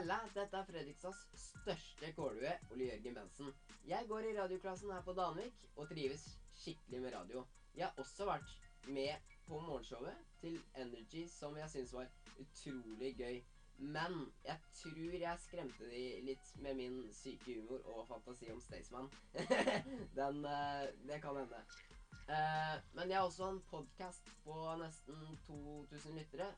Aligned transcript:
Halla, 0.00 0.16
dette 0.32 0.56
er 0.56 0.64
Fredrikstads 0.64 1.18
største 1.36 2.08
kålue, 2.16 2.54
Ole 2.72 2.86
Jørgen 2.86 3.18
Bensen. 3.18 3.50
Jeg 3.84 4.06
går 4.08 4.30
i 4.30 4.30
radioklassen 4.38 4.92
her 4.94 5.02
på 5.04 5.12
Danvik 5.12 5.58
og 5.74 5.90
trives 5.90 6.22
skikkelig 6.56 7.02
med 7.02 7.12
radio. 7.12 7.42
Jeg 7.76 7.84
har 7.84 8.00
også 8.00 8.24
vært 8.24 8.54
med 8.86 9.28
på 9.44 9.60
morgenshowet 9.60 10.22
til 10.40 10.56
Energy, 10.80 11.26
som 11.28 11.58
jeg 11.60 11.68
syns 11.74 11.92
var 11.98 12.08
utrolig 12.40 13.12
gøy. 13.18 13.42
Men 13.76 14.16
jeg 14.48 14.72
tror 14.80 15.20
jeg 15.26 15.44
skremte 15.44 15.92
de 15.92 16.08
litt 16.30 16.56
med 16.64 16.80
min 16.80 16.98
syke 17.20 17.60
humor 17.60 17.84
og 17.92 18.08
fantasi 18.08 18.48
om 18.56 18.64
Staysman. 18.64 19.12
Den 20.16 20.44
eh, 20.48 20.88
Det 21.12 21.20
kan 21.20 21.44
hende. 21.44 21.60
Eh, 22.24 22.76
men 22.96 23.12
jeg 23.12 23.20
har 23.20 23.28
også 23.28 23.52
en 23.52 23.64
podkast 23.68 24.32
på 24.48 24.60
nesten 24.80 25.40
2000 25.44 26.22
lyttere. 26.22 26.54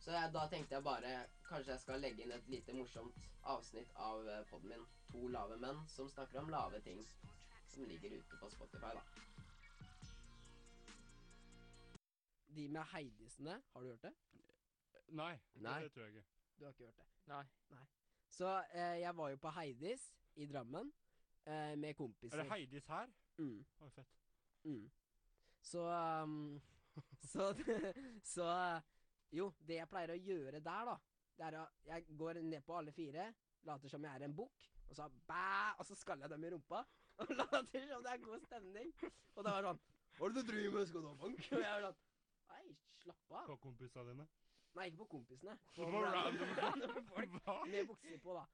Så 0.00 0.14
jeg, 0.14 0.30
da 0.32 0.46
tenkte 0.48 0.74
jeg 0.74 0.84
bare 0.84 1.10
kanskje 1.44 1.74
jeg 1.74 1.80
skal 1.82 2.00
legge 2.00 2.24
inn 2.24 2.32
et 2.32 2.46
lite 2.48 2.72
morsomt 2.72 3.16
avsnitt 3.52 3.90
av 4.00 4.24
uh, 4.24 4.38
poden 4.48 4.72
min. 4.72 4.86
To 5.10 5.26
lave 5.28 5.58
menn 5.60 5.82
som 5.92 6.08
snakker 6.08 6.40
om 6.40 6.48
lave 6.52 6.80
ting. 6.86 7.02
Som 7.68 7.84
ligger 7.84 8.16
ute 8.16 8.38
på 8.40 8.48
Spotify, 8.50 8.94
da. 8.96 9.02
De 12.54 12.68
med 12.68 12.82
Heidisene, 12.92 13.60
har 13.72 13.82
du 13.82 13.88
hørt 13.92 14.02
det? 14.02 14.12
Nei, 15.10 15.34
Nei. 15.54 15.82
det 15.82 15.92
tror 15.92 16.06
jeg 16.06 16.14
ikke. 16.16 16.26
Du 16.58 16.64
har 16.64 16.72
ikke 16.72 16.84
hørt 16.88 16.96
det. 16.98 17.06
Nei. 17.30 17.44
Nei. 17.70 17.84
Så 18.30 18.48
eh, 18.72 18.96
jeg 19.00 19.16
var 19.16 19.28
jo 19.30 19.36
på 19.42 19.52
Heidis 19.54 20.06
i 20.36 20.46
Drammen 20.46 20.92
eh, 21.46 21.76
med 21.78 21.94
kompiser. 21.98 22.38
Er 22.38 22.42
det 22.42 22.52
Heidis 22.52 22.86
her? 22.90 23.10
Mm, 23.38 23.60
Å, 23.80 23.88
fett. 23.94 24.18
mm. 24.64 24.90
Så 25.62 25.84
um, 26.22 26.60
Så 27.32 27.52
Så 28.24 28.46
Jo, 29.36 29.50
det 29.66 29.78
jeg 29.78 29.88
pleier 29.90 30.12
å 30.14 30.18
gjøre 30.18 30.60
der, 30.64 30.90
da, 30.90 30.96
det 31.38 31.46
er 31.46 31.56
at 31.60 31.86
jeg 31.86 32.16
går 32.18 32.40
ned 32.42 32.64
på 32.66 32.76
alle 32.76 32.92
fire, 32.92 33.28
later 33.68 33.92
som 33.92 34.04
jeg 34.04 34.18
er 34.18 34.26
en 34.26 34.34
bukk, 34.36 34.66
og 34.90 34.96
så 34.98 35.06
bæ, 35.28 35.76
og 35.78 35.86
så 35.86 35.96
skaller 35.98 36.26
jeg 36.26 36.34
dem 36.34 36.44
i 36.44 36.50
rumpa. 36.54 36.82
Og 37.20 37.32
later 37.36 37.82
som 37.84 38.04
det 38.04 38.12
er 38.14 38.20
god 38.24 38.40
stemning. 38.46 38.92
Og 39.36 39.44
det 39.44 39.52
var 39.52 39.66
sånn 39.66 39.80
Hva 40.16 40.28
er 40.28 40.32
det 40.32 40.42
du 40.42 40.48
driver 40.50 40.76
med? 40.78 40.86
Skal 40.88 41.02
du 41.04 41.08
ha 41.10 41.16
bank? 41.20 41.42
Og 41.52 41.60
jeg 41.60 41.74
var 41.74 41.82
sånn 41.84 41.98
Nei, 42.50 42.62
slapp 43.02 43.34
av. 43.36 43.50
På 43.50 43.56
kompisene 43.66 44.04
dine? 44.08 44.26
Nei, 44.78 44.86
ikke 44.88 45.02
på 45.02 45.08
kompisene. 45.18 45.56
På 45.76 45.90
random, 46.16 47.04
folk 47.10 47.36
Hva? 47.44 47.58
med 47.68 47.90
bukser 47.90 48.22
på, 48.24 48.38
da. 48.38 48.46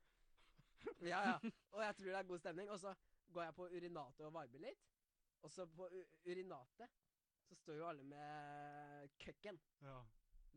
Ja, 1.06 1.20
ja. 1.30 1.36
Og 1.76 1.80
jeg 1.84 1.96
tror 2.00 2.10
det 2.10 2.18
er 2.18 2.28
god 2.32 2.42
stemning. 2.42 2.70
Og 2.74 2.82
så 2.82 2.92
går 3.32 3.46
jeg 3.46 3.56
på 3.60 3.68
urinatet 3.70 4.26
og 4.26 4.34
viber 4.34 4.66
litt. 4.66 4.84
Og 5.46 5.52
så 5.52 5.66
på 5.78 5.88
urinatet 6.26 7.02
så 7.46 7.54
står 7.60 7.78
jo 7.78 7.88
alle 7.88 8.02
med 8.10 9.10
køkken. 9.22 9.58
Ja. 9.86 10.00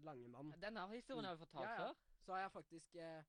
Langemann. 0.05 0.53
Denne 0.61 0.83
historien 0.93 1.25
har 1.25 1.35
vi 1.35 1.43
fortalt 1.45 1.65
Ja, 1.67 1.73
ja. 1.73 1.87
før. 1.87 1.93
Så 2.25 2.33
har 2.33 2.39
jeg 2.45 2.51
faktisk 2.51 2.95
eh, 2.95 3.23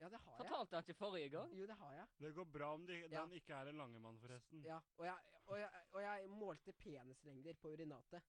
Ja, 0.00 0.08
det 0.08 0.18
har 0.18 0.30
jeg. 0.32 0.36
Fortalte 0.36 0.76
han 0.76 0.84
ikke 0.86 0.94
forrige 0.98 1.28
gang? 1.30 1.52
Jo, 1.58 1.66
det 1.66 1.76
har 1.78 1.92
jeg. 1.94 2.06
Det 2.20 2.34
går 2.34 2.44
bra 2.44 2.72
om 2.74 2.86
de, 2.86 2.96
Ja. 3.08 3.20
den 3.22 3.32
ikke 3.38 3.54
er 3.54 3.68
en 3.70 3.76
langemann, 3.78 4.18
forresten. 4.18 4.62
Ja, 4.66 4.78
og 4.96 5.04
jeg, 5.06 5.18
og 5.46 5.58
jeg, 5.58 5.70
og 5.92 6.02
jeg 6.02 6.30
målte 6.30 6.72
penislengder 6.72 7.54
på 7.54 7.68
urinatet. 7.72 8.22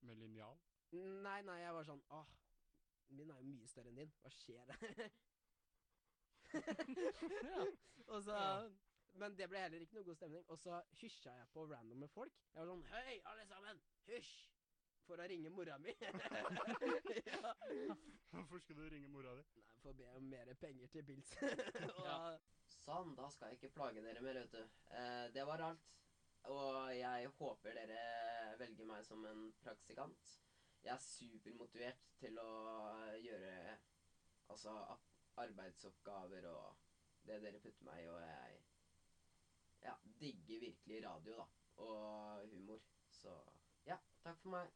Med 0.00 0.14
linjal. 0.16 0.58
Nei, 0.92 1.40
nei, 1.42 1.56
jeg 1.60 1.74
var 1.74 1.84
sånn 1.84 2.02
Åh, 2.10 2.28
min 3.08 3.30
er 3.30 3.40
jo 3.40 3.48
mye 3.48 3.66
større 3.68 3.88
enn 3.90 3.96
din. 4.02 4.12
Hva 4.22 4.30
skjer 4.30 4.68
det? 4.70 5.10
og 8.12 8.22
så 8.24 8.36
Men 9.18 9.34
det 9.36 9.48
ble 9.50 9.58
heller 9.64 9.82
ikke 9.82 9.96
noe 9.98 10.04
god 10.06 10.16
stemning. 10.20 10.44
Og 10.48 10.58
så 10.60 10.78
hysja 11.00 11.32
jeg 11.34 11.48
på 11.52 11.64
randomme 11.70 12.08
folk. 12.12 12.32
Jeg 12.54 12.60
var 12.60 12.70
sånn 12.70 12.84
Hei, 12.92 13.18
alle 13.26 13.46
sammen! 13.50 13.80
Hysj! 14.06 14.36
For 15.08 15.20
å 15.24 15.26
ringe 15.30 15.48
mora 15.48 15.78
mi. 15.80 15.94
ja. 17.32 17.52
Hvorfor 18.30 18.60
skal 18.60 18.76
du 18.76 18.88
ringe 18.92 19.08
mora 19.08 19.32
di? 19.38 19.44
Nei, 19.56 19.76
for 19.80 19.94
å 19.94 19.96
be 19.96 20.08
om 20.18 20.26
mer 20.28 20.50
penger 20.60 20.90
til 20.92 21.06
pils. 21.08 21.30
Ja. 22.04 22.18
Sånn, 22.82 23.14
da 23.16 23.28
skal 23.32 23.52
jeg 23.52 23.58
ikke 23.58 23.74
plage 23.78 24.02
dere 24.04 24.20
mer, 24.24 24.36
vet 24.42 24.52
du. 24.52 24.76
Eh, 24.96 25.24
det 25.32 25.44
var 25.48 25.64
alt. 25.64 25.88
Og 26.48 26.92
jeg 26.96 27.30
håper 27.38 27.76
dere 27.76 28.02
velger 28.60 28.88
meg 28.88 29.04
som 29.04 29.24
en 29.28 29.48
praksikant. 29.60 30.34
Jeg 30.84 30.92
er 30.94 31.04
supermotivert 31.04 32.04
til 32.20 32.38
å 32.40 32.50
gjøre 33.20 33.54
altså 34.52 34.74
arbeidsoppgaver 35.42 36.48
og 36.52 36.78
det 37.28 37.40
dere 37.42 37.60
putter 37.60 37.88
meg 37.88 38.04
i, 38.04 38.08
og 38.12 38.20
jeg 38.24 38.60
ja, 39.84 39.94
digger 40.20 40.62
virkelig 40.64 41.02
radio, 41.04 41.40
da. 41.42 41.48
Og 41.84 42.48
humor. 42.52 42.84
Så 43.12 43.34
ja, 43.88 43.98
takk 44.24 44.40
for 44.44 44.56
meg. 44.56 44.72